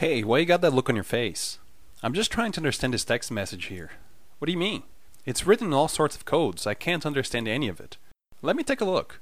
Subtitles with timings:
[0.00, 1.58] Hey, why you got that look on your face?
[2.02, 3.90] I'm just trying to understand this text message here.
[4.38, 4.84] What do you mean?
[5.26, 6.66] It's written in all sorts of codes.
[6.66, 7.98] I can't understand any of it.
[8.40, 9.20] Let me take a look.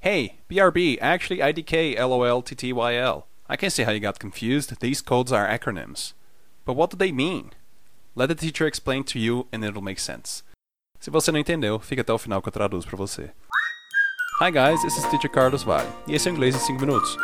[0.00, 3.24] Hey, BRB, actually IDK, LOL, TTYL.
[3.46, 4.80] I can see how you got confused.
[4.80, 6.14] These codes are acronyms.
[6.64, 7.50] But what do they mean?
[8.14, 10.42] Let the teacher explain to you and it'll make sense.
[10.98, 13.32] Se você não entendeu, fica até o final que eu traduzo para você.
[14.40, 17.16] Hi guys, this is Teacher Carlos Vale, e esse é o Inglês em 5 minutos.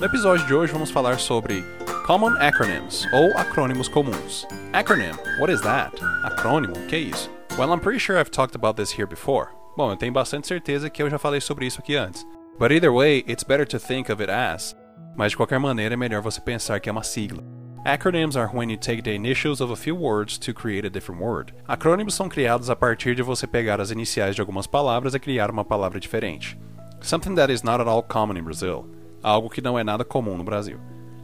[0.00, 1.64] No episódio de hoje vamos falar sobre
[2.10, 4.44] Common Acronyms, ou acrônimos comuns.
[4.72, 5.94] Acronym, what is that?
[6.24, 7.30] Acrônimo, que é isso?
[7.56, 9.50] Well, I'm pretty sure I've talked about this here before.
[9.76, 12.26] Bom, eu tenho bastante certeza que eu já falei sobre isso aqui antes.
[12.58, 14.74] But either way, it's better to think of it as.
[15.16, 17.44] Mas de qualquer maneira é melhor você pensar que é uma sigla.
[17.84, 21.22] Acronyms are when you take the initials of a few words to create a different
[21.22, 21.54] word.
[21.68, 25.48] Acrônimos são criados a partir de você pegar as iniciais de algumas palavras e criar
[25.48, 26.58] uma palavra diferente.
[27.00, 28.90] Something that is not at all common in Brazil.
[29.22, 30.80] Algo que não é nada comum no Brasil.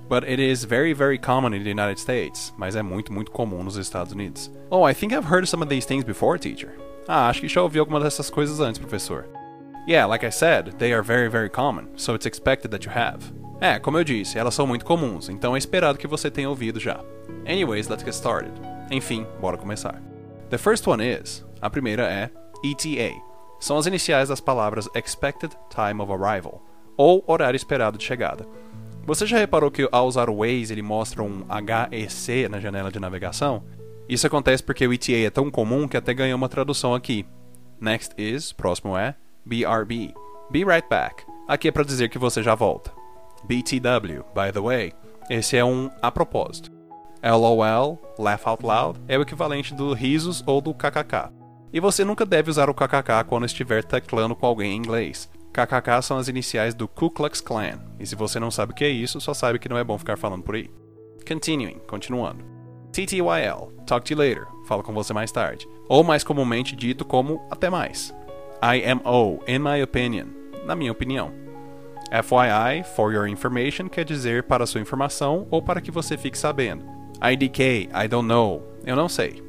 [0.09, 2.53] But it is very, very common in the United States.
[2.57, 4.51] Mas é muito, muito comum nos Estados Unidos.
[4.71, 6.73] Oh, I think I've heard some of these things before, teacher.
[7.09, 9.27] Ah, acho que já ouvi alguma dessas coisas antes, professor.
[9.89, 13.33] Yeah, like I said, they are very, very common, so it's expected that you have.
[13.61, 16.81] É, como eu disse, elas são muito comuns, então é esperado que você tenha ouvido
[16.81, 17.01] já.
[17.47, 18.53] Anyways, let's get started.
[18.91, 20.03] Enfim, bora começar.
[20.51, 22.31] The first one is, a primeira é
[22.65, 23.15] ETA.
[23.61, 26.61] São as iniciais das palavras Expected Time of Arrival,
[26.97, 28.47] ou horário esperado de chegada.
[29.07, 31.45] Você já reparou que ao usar o Waze ele mostra um
[31.93, 33.63] HEC na janela de navegação?
[34.09, 37.25] Isso acontece porque o ETA é tão comum que até ganhou uma tradução aqui.
[37.81, 40.13] Next is, próximo é, BRB.
[40.51, 41.25] Be right back.
[41.47, 42.93] Aqui é para dizer que você já volta.
[43.45, 44.93] BTW, by the way,
[45.31, 46.73] esse é um a propósito.
[47.23, 51.31] LOL, laugh out loud, é o equivalente do risos ou do kkk.
[51.73, 55.31] E você nunca deve usar o kkk quando estiver teclando com alguém em inglês.
[55.57, 58.85] KKK são as iniciais do Ku Klux Klan, e se você não sabe o que
[58.85, 60.71] é isso, só sabe que não é bom ficar falando por aí.
[61.27, 62.45] Continuing, continuando.
[62.93, 65.67] TTYL, talk to you later, falo com você mais tarde.
[65.89, 68.15] Ou mais comumente dito como até mais.
[68.61, 70.27] IMO, in my opinion,
[70.67, 71.33] na minha opinião.
[72.11, 76.85] FYI, for your information, quer dizer para sua informação ou para que você fique sabendo.
[77.33, 79.43] IDK, I don't know, eu não sei.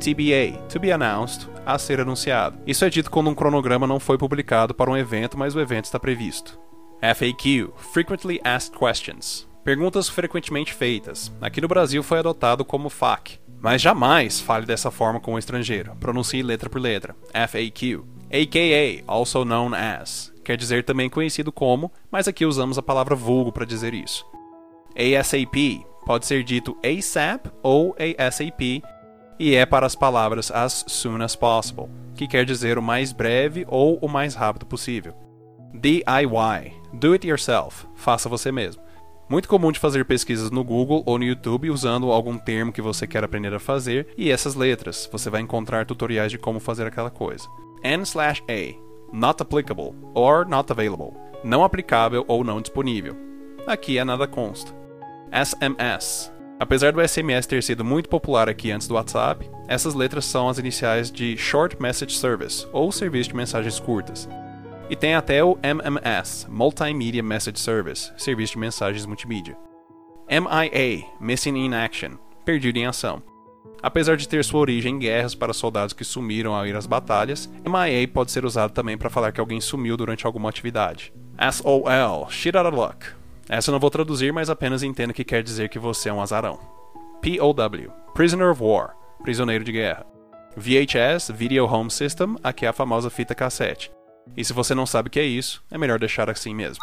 [0.00, 2.58] TBA, to be announced, a ser anunciado.
[2.66, 5.86] Isso é dito quando um cronograma não foi publicado para um evento, mas o evento
[5.86, 6.58] está previsto.
[7.00, 9.46] FAQ, frequently asked questions.
[9.62, 11.32] Perguntas frequentemente feitas.
[11.40, 15.96] Aqui no Brasil foi adotado como FAQ, mas jamais fale dessa forma com o estrangeiro.
[16.00, 17.16] Pronuncie letra por letra.
[17.32, 18.04] FAQ.
[18.30, 23.50] AKA, also known as quer dizer também conhecido como, mas aqui usamos a palavra vulgo
[23.50, 24.24] para dizer isso.
[24.94, 28.82] ASAP pode ser dito ASAP ou ASAP
[29.38, 33.64] e é para as palavras as soon as possible, que quer dizer o mais breve
[33.68, 35.14] ou o mais rápido possível.
[35.74, 38.82] DIY, do it yourself, faça você mesmo.
[39.28, 43.06] Muito comum de fazer pesquisas no Google ou no YouTube usando algum termo que você
[43.06, 45.08] quer aprender a fazer e essas letras.
[45.10, 47.48] Você vai encontrar tutoriais de como fazer aquela coisa.
[47.82, 48.84] N/A
[49.14, 53.16] not applicable or not available, não aplicável ou não disponível.
[53.66, 54.74] Aqui é nada consta.
[55.32, 56.33] SMS.
[56.64, 60.56] Apesar do SMS ter sido muito popular aqui antes do WhatsApp, essas letras são as
[60.56, 64.26] iniciais de Short Message Service, ou serviço de mensagens curtas.
[64.88, 69.58] E tem até o MMS, Multimedia Message Service, serviço de mensagens multimídia.
[70.26, 72.12] MIA, Missing in Action,
[72.46, 73.22] perdido em ação.
[73.82, 77.46] Apesar de ter sua origem em guerras para soldados que sumiram ao ir às batalhas,
[77.62, 81.12] MIA pode ser usado também para falar que alguém sumiu durante alguma atividade.
[81.52, 83.23] SOL, shit out of luck.
[83.48, 86.20] Essa eu não vou traduzir, mas apenas entendo que quer dizer que você é um
[86.22, 86.58] azarão.
[87.22, 90.06] POW, Prisoner of War, prisioneiro de guerra.
[90.56, 93.90] VHS, Video Home System, aqui é a famosa fita cassete.
[94.36, 96.82] E se você não sabe o que é isso, é melhor deixar assim mesmo.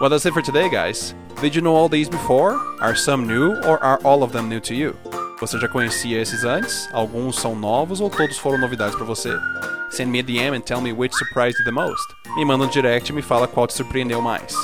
[0.00, 1.14] Well, that's it for today, guys.
[1.40, 2.56] Did you know all these before?
[2.80, 4.94] Are some new, or are all of them new to you?
[5.40, 6.88] Você já conhecia esses antes?
[6.92, 9.36] Alguns são novos ou todos foram novidades para você?
[9.90, 12.06] Send me a DM and tell me which surprised you the most.
[12.36, 14.54] Me manda um direct e me fala qual te surpreendeu mais.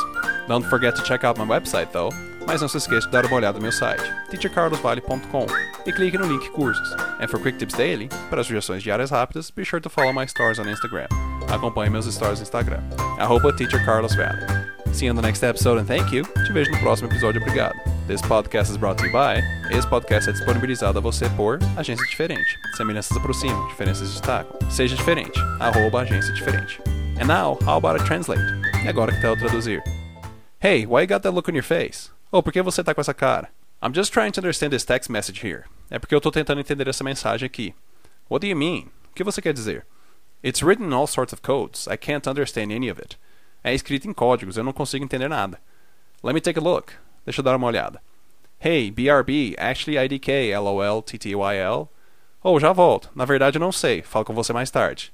[0.48, 2.10] Don't forget to check out my website though.
[2.46, 5.46] Mas não se esqueça de dar uma olhada no meu site, teachercarlosvale.com,
[5.86, 6.92] e clique no link cursos.
[7.20, 10.58] And for quick tips daily, para sugestões diárias rápidas, be sure to follow my stores
[10.58, 11.06] on Instagram.
[11.48, 12.82] Acompanhe meus stories no Instagram,
[13.18, 14.72] arroba teachercarlosvale.
[14.92, 16.24] See you on the next episode and thank you.
[16.44, 17.74] Te vejo no próximo episódio, obrigado.
[18.06, 19.40] This podcast is brought to you by.
[19.70, 22.58] Esse podcast é disponibilizado a você por Agência Diferente.
[22.76, 24.58] Semelhanças aproximam, diferenças destacam.
[24.70, 25.38] Seja diferente.
[25.60, 26.80] Arroba Agência Diferente.
[27.20, 28.42] And now, how about a translate?
[28.84, 29.82] E agora que tal traduzir?
[30.62, 32.12] Hey, why you got that look on your face?
[32.32, 33.48] Oh, por que você tá com essa cara?
[33.82, 35.64] I'm just trying to understand this text message here.
[35.90, 37.74] É porque eu tô tentando entender essa mensagem aqui.
[38.30, 38.88] What do you mean?
[39.10, 39.84] O que você quer dizer?
[40.40, 41.88] It's written in all sorts of codes.
[41.88, 43.18] I can't understand any of it.
[43.64, 45.58] É escrito em códigos, eu não consigo entender nada.
[46.22, 46.92] Let me take a look.
[47.24, 48.00] Deixa eu dar uma olhada.
[48.60, 51.88] Hey, BRB, Ashley IDK, LOL, TTYL.
[52.40, 53.10] Oh, já volto.
[53.16, 54.02] Na verdade eu não sei.
[54.02, 55.12] Falo com você mais tarde.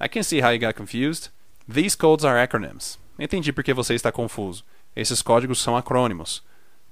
[0.00, 1.30] I can see how you got confused.
[1.72, 2.98] These codes are acronyms.
[3.18, 4.64] Entendi por que você está confuso.
[4.94, 6.42] Esses códigos são acrônimos.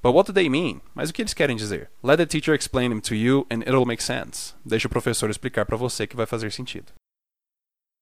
[0.02, 0.80] But what do they mean?
[0.94, 1.90] Mas o que eles querem dizer?
[2.02, 4.54] Let the teacher explain them to you and it'll make sense.
[4.64, 6.92] Deixe o professor explicar para você que vai fazer sentido.